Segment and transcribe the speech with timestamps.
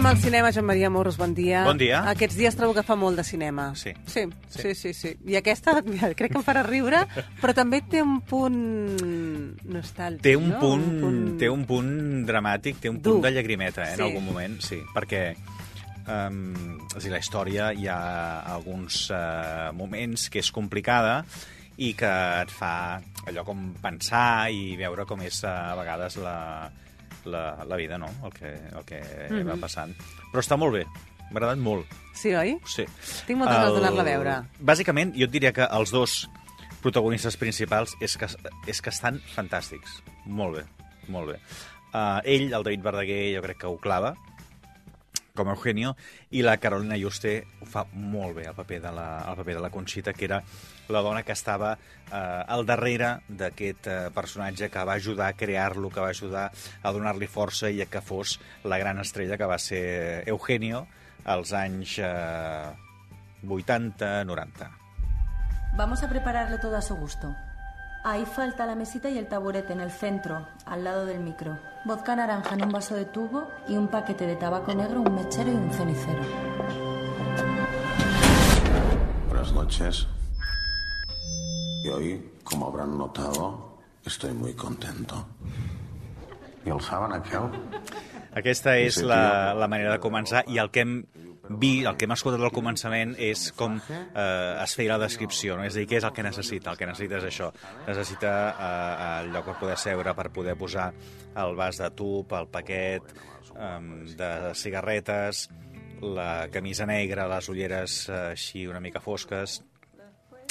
[0.00, 1.60] Anem al cinema, Joan Maria Moros, bon dia.
[1.66, 1.98] Bon dia.
[2.08, 3.66] Aquests dies trobo que fa molt de cinema.
[3.76, 3.90] Sí.
[4.08, 4.62] Sí, Sí.
[4.62, 4.92] sí, sí.
[4.94, 5.10] sí.
[5.28, 7.02] I aquesta, mira, crec que em farà riure,
[7.42, 8.56] però també té un punt
[9.68, 10.58] nostàlgic, Té un, no?
[10.62, 13.18] punt, té un punt dramàtic, té un Dur.
[13.18, 14.00] punt de llagrimeta, eh, Sí.
[14.00, 15.36] en algun moment, sí, perquè
[16.08, 21.26] um, és dir, la història hi ha alguns uh, moments que és complicada
[21.76, 22.08] i que
[22.40, 26.70] et fa allò com pensar i veure com és uh, a vegades la,
[27.24, 29.48] la, la vida, no?, el que, el que mm -hmm.
[29.48, 29.94] va passant.
[30.32, 30.84] Però està molt bé,
[31.30, 31.86] m'ha agradat molt.
[32.14, 32.58] Sí, oi?
[32.66, 32.84] Sí.
[33.26, 34.42] Tinc moltes ganes d'anar-la a veure.
[34.58, 36.28] Bàsicament, jo et diria que els dos
[36.82, 38.26] protagonistes principals és que,
[38.66, 40.02] és que estan fantàstics.
[40.26, 40.64] Molt bé,
[41.08, 41.38] molt bé.
[41.90, 44.14] Uh, ell, el David Verdaguer, jo crec que ho clava,
[45.34, 45.94] com a Eugenio,
[46.30, 49.70] i la Carolina Juste fa molt bé, el paper de la, el paper de la
[49.70, 50.42] Conxita, que era
[50.90, 55.90] la dona que estava eh, al darrere d'aquest eh, personatge que va ajudar a crear-lo,
[55.90, 56.50] que va ajudar
[56.82, 60.86] a donar-li força i a que fos la gran estrella que va ser Eugenio
[61.24, 62.70] als anys eh,
[63.46, 64.70] 80-90.
[65.76, 67.34] Vamos a prepararlo todo a su gusto.
[68.02, 71.58] Ahí falta la mesita y el taburete en el centro, al lado del micro.
[71.84, 75.52] Vodka naranja en un vaso de tubo y un paquete de tabaco negro, un mechero
[75.52, 76.22] y un cenicero.
[79.28, 80.06] Buenas noches.
[81.84, 85.26] Y hoy, como habrán notado, estoy muy contento.
[86.64, 87.48] ¿Y el saben aquel?
[88.36, 90.92] Aquesta és la, manera de començar i el que hem
[91.48, 95.64] vist, el que hem escoltat al començament és com eh, es feia la descripció, no?
[95.66, 96.74] és a dir, què és el que necessita?
[96.74, 97.50] El que necessita és això.
[97.86, 100.90] Necessita eh, el lloc per poder seure, per poder posar
[101.40, 103.10] el vas de tub, el paquet
[103.56, 103.80] eh,
[104.20, 105.48] de cigarretes,
[106.00, 109.60] la camisa negra, les ulleres eh, així una mica fosques,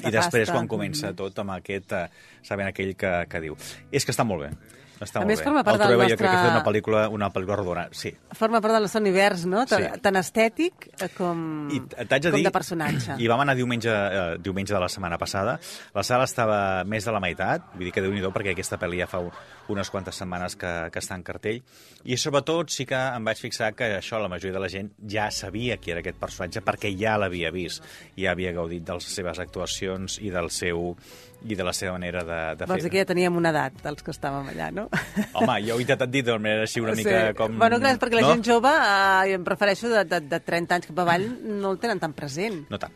[0.00, 3.58] i després, quan comença tot, amb aquest, eh, sabent aquell que, que diu.
[3.92, 4.80] És que està molt bé.
[5.02, 5.44] Està A més, bé.
[5.44, 7.88] forma part el del trobava, jo nostre- crec que una pel·lícula, una pel·lícula rodona.
[7.92, 9.66] Sí, Forma part del nostre univers, no?
[9.66, 10.00] Tan, Sí.
[10.00, 12.44] tan estètic eh, com, I de com dir...
[12.44, 13.16] de personatge.
[13.18, 15.58] I vam anar diumenge, eh, diumenge de la setmana passada.
[15.94, 18.98] La sala estava més de la meitat, vull dir que déu nhi perquè aquesta pel·li
[19.02, 19.20] ja fa
[19.68, 21.62] unes quantes setmanes que, que està en cartell.
[22.04, 25.30] I sobretot sí que em vaig fixar que això la majoria de la gent ja
[25.30, 27.82] sabia qui era aquest personatge perquè ja l'havia vist.
[28.16, 30.96] Ja havia gaudit de les seves actuacions i del seu
[31.44, 32.90] i de la seva manera de, de Vols dir fer.
[32.92, 34.88] que ja teníem una edat, els que estàvem allà, no?
[35.38, 37.54] Home, jo ho he intentat dir d'una manera així una mica com...
[37.58, 38.32] Bueno, clar, perquè la no?
[38.34, 41.24] gent jove, eh, em prefereixo de, de, de 30 anys cap avall,
[41.62, 42.64] no el tenen tan present.
[42.72, 42.92] No tant.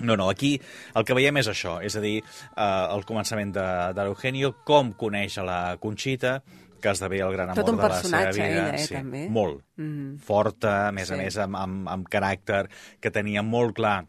[0.00, 0.54] No, no, aquí
[0.96, 3.66] el que veiem és això, és a dir, eh, el començament de,
[3.96, 6.38] de l'Eugenio, com coneix a la Conxita,
[6.80, 8.46] que esdevé el gran amor de la seva personatge, vida.
[8.48, 9.26] ella, eh, sí, també.
[9.28, 9.60] Molt.
[9.76, 10.14] Mhm.
[10.24, 11.14] Forta, a més Sí.
[11.14, 12.62] a més, amb, amb, amb caràcter,
[13.00, 14.06] que tenia molt clar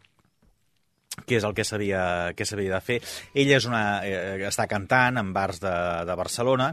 [1.26, 2.02] què és el que s'havia
[2.36, 2.98] que s'havia de fer.
[3.34, 5.74] Ella és una, eh, està cantant en bars de,
[6.08, 6.72] de Barcelona,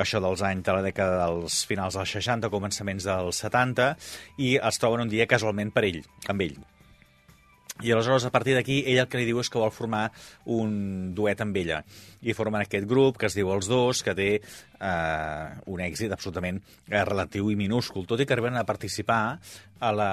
[0.00, 3.94] això dels anys de la dècada dels finals dels 60, començaments dels 70,
[4.38, 6.60] i es troben un dia casualment per ell, amb ell.
[7.82, 10.10] I aleshores, a partir d'aquí, ell el que li diu és que vol formar
[10.52, 11.78] un duet amb ella.
[12.20, 16.58] I formen aquest grup, que es diu Els Dos, que té eh, un èxit absolutament
[16.90, 19.38] eh, relatiu i minúscul, tot i que arriben a participar
[19.80, 20.10] a la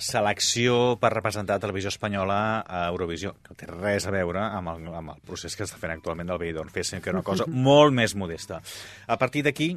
[0.00, 4.86] selecció per representar Televisió Espanyola a Eurovisió, que no té res a veure amb el,
[4.96, 7.92] amb el procés que està fent actualment el Benidorm Fest, que és una cosa molt
[7.92, 8.62] més modesta.
[9.06, 9.74] A partir d'aquí,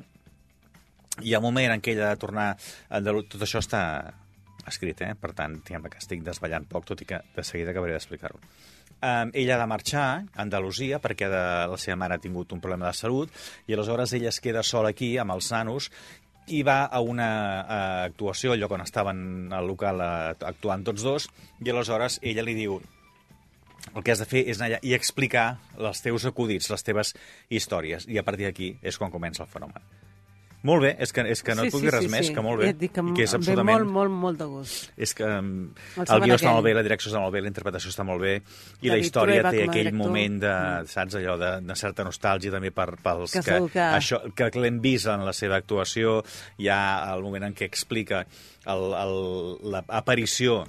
[1.23, 2.47] hi ha un moment en què ella ha de tornar...
[2.93, 3.83] Andalu- Tot això està
[4.71, 5.13] escrit, eh?
[5.19, 8.39] per tant, diguem que estic desballant poc, tot i que de seguida acabaré d'explicar-ho.
[8.97, 12.61] Um, ella ha de marxar a Andalusia perquè de, la seva mare ha tingut un
[12.63, 13.29] problema de salut
[13.69, 15.91] i aleshores ella es queda sola aquí amb els nanos
[16.49, 17.29] i va a una
[17.61, 17.77] uh,
[18.07, 19.19] actuació, al lloc on estaven
[19.53, 21.29] al local uh, actuant tots dos,
[21.61, 22.79] i aleshores ella li diu
[23.93, 25.47] el que has de fer és anar allà i explicar
[25.77, 27.13] els teus acudits, les teves
[27.49, 29.83] històries, i a partir d'aquí és quan comença el fenomen.
[30.65, 32.65] Molt bé, és que, és que no et puc dir res més, que molt bé.
[32.65, 33.83] Ja et dic que, i que és absolutament...
[33.85, 34.87] molt, molt, molt de gust.
[34.97, 35.51] És que um,
[36.01, 38.19] El el, guió està molt bé, la direcció està molt bé, la interpretació està molt
[38.25, 38.33] bé,
[38.81, 40.01] i la David història Trueba té aquell director.
[40.01, 40.87] moment de, Mm.
[40.91, 44.81] saps, allò de, de certa nostàlgia també per, pels Que que, que- això, que l'hem
[44.81, 46.23] vist en la seva actuació,
[46.57, 48.25] hi ha el moment en què explica
[49.85, 50.63] l'aparició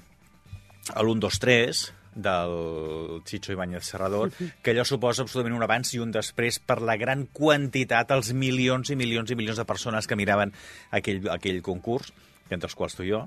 [0.94, 1.82] a l'1, 2, 3,
[2.18, 4.32] del Chicho Ibáñez Serrador,
[4.62, 8.90] que allò suposa absolutament un abans i un després per la gran quantitat, els milions
[8.90, 10.52] i milions i milions de persones que miraven
[10.90, 12.12] aquell, aquell concurs,
[12.50, 13.24] entre els quals tu i jo.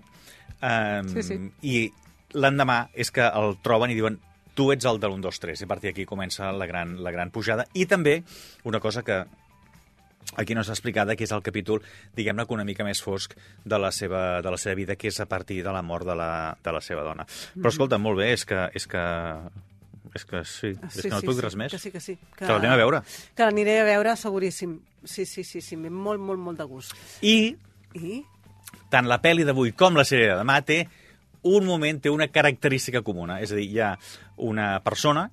[0.61, 1.39] Um, Sí, sí.
[1.63, 1.77] I
[2.35, 4.19] l'endemà és que el troben i diuen
[4.55, 7.13] tu ets el de l'1, 2, 3, i a partir d'aquí comença la gran, la
[7.15, 7.65] gran pujada.
[7.73, 8.19] I també
[8.67, 9.23] una cosa que
[10.35, 11.81] aquí no s'ha explicada, que és el capítol,
[12.18, 13.35] diguem-ne, que una mica més fosc
[13.65, 16.15] de la seva, de la seva vida, que és a partir de la mort de
[16.15, 16.31] la,
[16.63, 17.27] de la seva dona.
[17.56, 18.69] Però escolta, molt bé, és que...
[18.77, 19.03] És que
[20.12, 21.71] és que sí, és que no et puc dir res més.
[21.71, 22.18] Que sí, que sí.
[22.35, 23.00] Que l'anem a veure.
[23.31, 24.73] Que l'aniré a veure, seguríssim.
[25.07, 26.97] Sí, sí, sí, sí, molt, molt, molt de gust.
[27.24, 27.56] I
[27.95, 28.19] I?
[28.91, 30.81] tant la pel·li d'avui com la sèrie de demà té
[31.47, 33.39] un moment, té una característica comuna.
[33.41, 33.95] És a dir, hi ha
[34.45, 35.29] una persona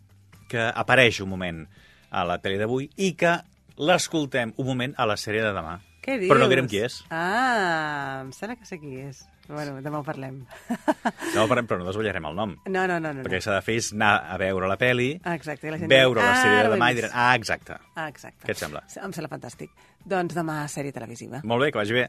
[0.48, 1.64] que apareix un moment
[2.08, 3.34] a la pel·li d'avui i que
[3.78, 5.78] l'escoltem un moment a la sèrie de demà.
[6.02, 6.30] Què dius?
[6.30, 7.00] Però no direm qui és.
[7.12, 9.24] Ah, em sembla que sé qui és.
[9.48, 10.42] Bueno, demà ho parlem.
[11.34, 12.54] No, però però no desvetllarem el nom.
[12.66, 13.12] No, no, no.
[13.12, 15.68] no, Perquè s'ha de fer és anar a veure la pel·li, Exacte.
[15.68, 17.34] i La gent veure la sèrie "Ah, de ho he demà i vist." diran, ah,
[17.36, 17.76] exacte.
[17.94, 18.46] Ah, exacte.
[18.46, 18.82] Què et sembla?
[19.04, 19.70] Em sembla fantàstic.
[20.04, 21.40] Doncs demà, sèrie televisiva.
[21.44, 22.06] Molt bé, que vagi bé.